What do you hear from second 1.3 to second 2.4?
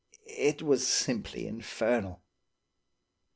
infernal.